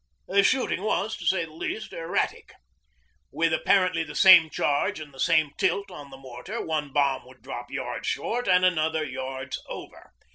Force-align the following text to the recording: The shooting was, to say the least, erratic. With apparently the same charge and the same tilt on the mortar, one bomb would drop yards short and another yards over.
The 0.27 0.41
shooting 0.41 0.81
was, 0.81 1.15
to 1.17 1.27
say 1.27 1.45
the 1.45 1.53
least, 1.53 1.93
erratic. 1.93 2.53
With 3.31 3.53
apparently 3.53 4.03
the 4.03 4.15
same 4.15 4.49
charge 4.49 4.99
and 4.99 5.13
the 5.13 5.19
same 5.19 5.51
tilt 5.59 5.91
on 5.91 6.09
the 6.09 6.17
mortar, 6.17 6.59
one 6.65 6.91
bomb 6.91 7.23
would 7.27 7.43
drop 7.43 7.69
yards 7.69 8.07
short 8.07 8.47
and 8.47 8.65
another 8.65 9.03
yards 9.05 9.61
over. 9.67 10.11